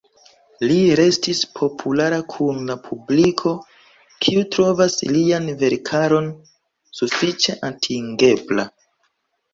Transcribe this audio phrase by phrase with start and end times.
[0.69, 3.53] Li restis populara kun la publiko,
[4.25, 6.33] kiu trovas lian verkaron
[7.03, 8.71] sufiĉe atingebla.